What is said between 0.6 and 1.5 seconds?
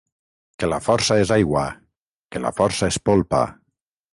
Que la força és